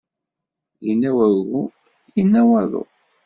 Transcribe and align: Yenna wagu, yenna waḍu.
Yenna 0.85 1.09
wagu, 1.17 1.61
yenna 2.15 2.41
waḍu. 2.49 2.83